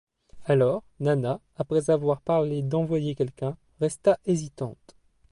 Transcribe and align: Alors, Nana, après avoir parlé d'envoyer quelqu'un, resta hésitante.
Alors, 0.45 0.83
Nana, 0.99 1.39
après 1.57 1.91
avoir 1.91 2.21
parlé 2.21 2.63
d'envoyer 2.63 3.13
quelqu'un, 3.13 3.55
resta 3.79 4.17
hésitante. 4.25 4.95